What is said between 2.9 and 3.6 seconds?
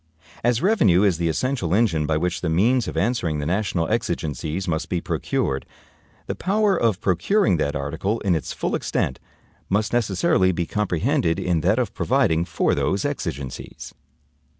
answering the